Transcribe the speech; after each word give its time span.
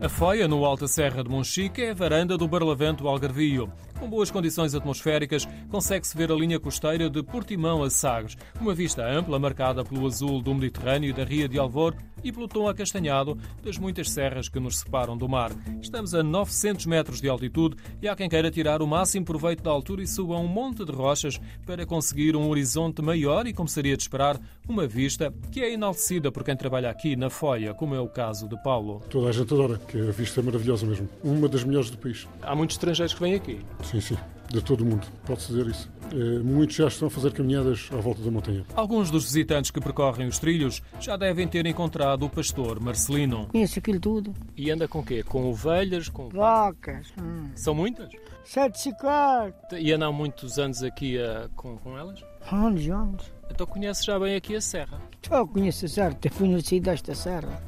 A 0.00 0.08
Foia, 0.08 0.46
no 0.46 0.64
Alta 0.64 0.86
Serra 0.86 1.24
de 1.24 1.28
Monchique, 1.28 1.82
é 1.82 1.90
a 1.90 1.94
varanda 1.94 2.38
do 2.38 2.46
Barlavento 2.46 3.08
Algarvio. 3.08 3.68
Com 3.98 4.08
boas 4.08 4.30
condições 4.30 4.74
atmosféricas, 4.74 5.46
consegue-se 5.68 6.16
ver 6.16 6.30
a 6.30 6.34
linha 6.34 6.60
costeira 6.60 7.10
de 7.10 7.20
Portimão 7.22 7.82
a 7.82 7.90
Sagres, 7.90 8.36
uma 8.60 8.72
vista 8.72 9.04
ampla 9.04 9.38
marcada 9.40 9.84
pelo 9.84 10.06
azul 10.06 10.40
do 10.40 10.54
Mediterrâneo 10.54 11.10
e 11.10 11.12
da 11.12 11.24
Ria 11.24 11.48
de 11.48 11.58
Alvor 11.58 11.94
e 12.22 12.32
pelo 12.32 12.48
tom 12.48 12.68
acastanhado 12.68 13.38
das 13.62 13.78
muitas 13.78 14.10
serras 14.10 14.48
que 14.48 14.60
nos 14.60 14.78
separam 14.78 15.16
do 15.16 15.28
mar. 15.28 15.50
Estamos 15.80 16.14
a 16.14 16.22
900 16.22 16.86
metros 16.86 17.20
de 17.20 17.28
altitude 17.28 17.76
e 18.00 18.08
há 18.08 18.16
quem 18.16 18.28
queira 18.28 18.50
tirar 18.50 18.82
o 18.82 18.86
máximo 18.86 19.24
proveito 19.24 19.62
da 19.62 19.70
altura 19.70 20.02
e 20.02 20.06
suba 20.06 20.36
um 20.36 20.46
monte 20.46 20.84
de 20.84 20.92
rochas 20.92 21.40
para 21.66 21.86
conseguir 21.86 22.36
um 22.36 22.48
horizonte 22.48 23.02
maior 23.02 23.46
e, 23.46 23.52
como 23.52 23.68
seria 23.68 23.96
de 23.96 24.02
esperar, 24.02 24.38
uma 24.68 24.86
vista 24.86 25.32
que 25.50 25.60
é 25.60 25.72
enaltecida 25.72 26.30
por 26.30 26.44
quem 26.44 26.56
trabalha 26.56 26.90
aqui 26.90 27.16
na 27.16 27.30
Foia, 27.30 27.74
como 27.74 27.94
é 27.94 28.00
o 28.00 28.08
caso 28.08 28.48
de 28.48 28.60
Paulo. 28.62 29.02
Toda 29.08 29.28
a 29.28 29.32
gente 29.32 29.52
adora, 29.52 29.78
que 29.78 29.98
a 30.00 30.10
vista 30.12 30.40
é 30.40 30.42
maravilhosa 30.42 30.86
mesmo. 30.86 31.08
Uma 31.22 31.48
das 31.48 31.64
melhores 31.64 31.90
do 31.90 31.98
país. 31.98 32.26
Há 32.42 32.54
muitos 32.54 32.74
estrangeiros 32.76 33.14
que 33.14 33.20
vêm 33.20 33.34
aqui. 33.34 33.60
Sim, 33.90 34.00
sim. 34.00 34.16
De 34.50 34.62
todo 34.62 34.80
o 34.80 34.84
mundo, 34.84 35.06
pode-se 35.26 35.48
dizer 35.48 35.66
isso. 35.66 35.90
É, 36.10 36.38
muitos 36.42 36.76
já 36.76 36.88
estão 36.88 37.08
a 37.08 37.10
fazer 37.10 37.32
caminhadas 37.32 37.88
à 37.92 37.96
volta 37.96 38.22
da 38.22 38.30
montanha. 38.30 38.64
Alguns 38.74 39.10
dos 39.10 39.24
visitantes 39.24 39.70
que 39.70 39.78
percorrem 39.78 40.26
os 40.26 40.38
trilhos 40.38 40.82
já 40.98 41.16
devem 41.18 41.46
ter 41.46 41.66
encontrado 41.66 42.24
o 42.24 42.30
pastor 42.30 42.80
Marcelino. 42.80 43.46
Conheço 43.48 43.78
aquilo 43.78 44.00
tudo. 44.00 44.34
E 44.56 44.70
anda 44.70 44.88
com 44.88 45.02
quê? 45.02 45.22
Com 45.22 45.50
ovelhas? 45.50 46.08
Com... 46.08 46.28
Vacas. 46.30 47.08
Hum. 47.20 47.50
São 47.54 47.74
muitas? 47.74 48.10
Sete 48.44 48.80
cicadas. 48.80 49.54
E 49.78 49.92
anda 49.92 50.06
há 50.06 50.12
muitos 50.12 50.58
anos 50.58 50.82
aqui 50.82 51.18
uh, 51.18 51.50
com, 51.54 51.76
com 51.76 51.98
elas? 51.98 52.24
Anos, 52.50 52.88
anos. 52.88 53.32
Então 53.50 53.66
conhece 53.66 54.04
já 54.04 54.18
bem 54.18 54.34
aqui 54.34 54.56
a 54.56 54.60
serra? 54.60 54.98
Já 55.28 55.44
conheço 55.44 55.84
a 55.84 55.88
serra, 55.88 56.14
te 56.14 56.30
conheci 56.30 56.80
desta 56.80 57.14
serra. 57.14 57.62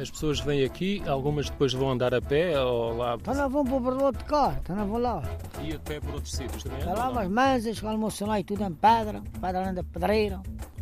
As 0.00 0.10
pessoas 0.10 0.40
vêm 0.40 0.64
aqui, 0.64 1.02
algumas 1.06 1.50
depois 1.50 1.72
vão 1.72 1.90
andar 1.90 2.14
a 2.14 2.20
pé 2.20 2.58
ou 2.60 2.96
lá... 2.96 3.16
Então 3.20 3.34
não 3.34 3.48
vão 3.48 3.64
para 3.64 3.74
o 3.74 3.80
Berlote 3.80 4.18
de 4.18 4.24
cá, 4.24 4.56
então 4.60 4.74
não 4.74 4.86
vão 4.86 4.98
lá. 4.98 5.22
E 5.62 5.74
a 5.74 5.78
pé 5.78 6.00
por 6.00 6.14
outros 6.14 6.32
sítios 6.32 6.62
também? 6.62 6.78
Está 6.78 6.94
lá 6.94 7.10
umas 7.10 7.28
mansas, 7.28 7.84
almoçam 7.84 8.28
lá 8.28 8.40
e 8.40 8.44
tudo 8.44 8.64
em 8.64 8.72
pedra, 8.72 9.22
pedra 9.40 9.68
anda 9.68 9.84
pedreira. 9.84 10.40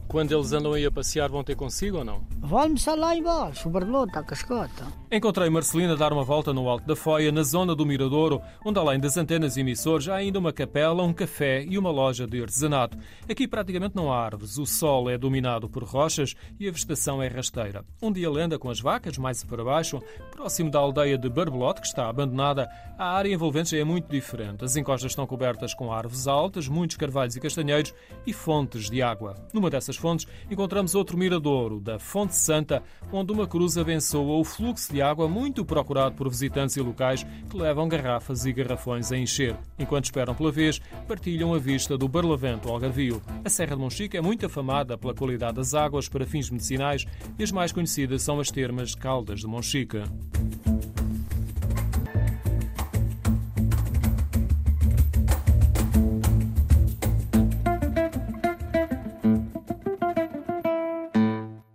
Quando 0.08 0.32
eles 0.32 0.54
andam 0.54 0.72
aí 0.72 0.86
a 0.86 0.90
passear 0.90 1.28
vão 1.28 1.44
ter 1.44 1.54
consigo 1.54 1.98
ou 1.98 2.04
não? 2.04 2.22
Almoçar 2.50 2.96
lá 2.96 3.14
embaixo, 3.14 3.68
o 3.68 3.70
Berlote, 3.70 4.16
a 4.16 4.22
cascota. 4.22 4.86
Encontrei 5.12 5.50
Marcelina 5.50 5.92
a 5.92 5.96
dar 5.96 6.14
uma 6.14 6.24
volta 6.24 6.50
no 6.50 6.66
Alto 6.66 6.86
da 6.86 6.96
Foia, 6.96 7.30
na 7.30 7.42
zona 7.42 7.74
do 7.74 7.84
Miradouro, 7.84 8.40
onde 8.64 8.78
além 8.78 8.98
das 8.98 9.18
antenas 9.18 9.56
e 9.56 9.60
emissores 9.60 10.08
há 10.08 10.14
ainda 10.14 10.38
uma 10.38 10.50
capela, 10.50 11.02
um 11.02 11.12
café 11.12 11.62
e 11.62 11.76
uma 11.76 11.90
loja 11.90 12.26
de 12.26 12.40
artesanato. 12.40 12.96
Aqui 13.28 13.46
praticamente 13.46 13.94
não 13.94 14.10
há 14.10 14.18
árvores, 14.18 14.56
o 14.56 14.64
solo 14.64 15.10
é 15.10 15.18
dominado 15.18 15.68
por 15.68 15.84
rochas 15.84 16.34
e 16.58 16.66
a 16.66 16.72
vegetação 16.72 17.22
é 17.22 17.28
rasteira. 17.28 17.84
Um 18.00 18.10
dia 18.10 18.28
ele 18.28 18.40
anda 18.40 18.58
com 18.58 18.70
as 18.70 18.80
vacas 18.80 19.18
mais 19.18 19.44
para 19.44 19.62
baixo, 19.62 20.00
próximo 20.30 20.70
da 20.70 20.78
aldeia 20.78 21.18
de 21.18 21.28
Barbelote, 21.28 21.82
que 21.82 21.86
está 21.86 22.08
abandonada, 22.08 22.66
a 22.98 23.10
área 23.10 23.32
envolvente 23.32 23.70
já 23.72 23.78
é 23.78 23.84
muito 23.84 24.10
diferente. 24.10 24.64
As 24.64 24.74
encostas 24.74 25.12
estão 25.12 25.26
cobertas 25.26 25.74
com 25.74 25.92
árvores 25.92 26.26
altas, 26.26 26.66
muitos 26.66 26.96
carvalhos 26.96 27.36
e 27.36 27.40
castanheiros 27.40 27.92
e 28.26 28.32
fontes 28.32 28.88
de 28.88 29.02
água. 29.02 29.34
Numa 29.52 29.68
dessas 29.68 29.97
fontes 29.98 30.26
encontramos 30.50 30.94
outro 30.94 31.18
miradouro, 31.18 31.80
da 31.80 31.98
Fonte 31.98 32.34
Santa, 32.34 32.82
onde 33.12 33.32
uma 33.32 33.46
cruz 33.46 33.76
abençoa 33.76 34.38
o 34.38 34.44
fluxo 34.44 34.92
de 34.92 35.02
água 35.02 35.28
muito 35.28 35.64
procurado 35.64 36.14
por 36.14 36.28
visitantes 36.28 36.76
e 36.76 36.80
locais 36.80 37.26
que 37.50 37.56
levam 37.56 37.88
garrafas 37.88 38.46
e 38.46 38.52
garrafões 38.52 39.12
a 39.12 39.18
encher. 39.18 39.56
Enquanto 39.78 40.06
esperam 40.06 40.34
pela 40.34 40.50
vez, 40.50 40.80
partilham 41.06 41.52
a 41.52 41.58
vista 41.58 41.98
do 41.98 42.08
Barlavento 42.08 42.68
Algarvio. 42.68 43.20
A 43.44 43.50
Serra 43.50 43.76
de 43.76 43.82
Monchique 43.82 44.16
é 44.16 44.20
muito 44.22 44.46
afamada 44.46 44.96
pela 44.96 45.14
qualidade 45.14 45.56
das 45.56 45.74
águas 45.74 46.08
para 46.08 46.24
fins 46.24 46.48
medicinais 46.48 47.04
e 47.38 47.42
as 47.42 47.52
mais 47.52 47.72
conhecidas 47.72 48.22
são 48.22 48.40
as 48.40 48.50
termas 48.50 48.94
Caldas 48.94 49.40
de 49.40 49.46
Monchique. 49.46 50.02